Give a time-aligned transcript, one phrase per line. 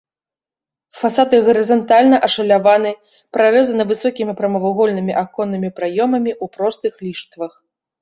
[1.01, 2.95] Фасады гарызантальна ашаляваны,
[3.39, 7.51] прарэзаны высокімі прамавугольнымі аконнымі праёмамі ў простых ліштвах.